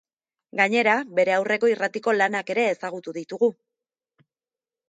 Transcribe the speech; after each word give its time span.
Gainera, 0.59 0.95
bere 1.19 1.35
aurreko 1.35 1.69
irratiko 1.73 2.15
lanak 2.17 2.51
ere 2.57 2.65
ezagutu 2.73 3.15
ditugu. 3.19 3.55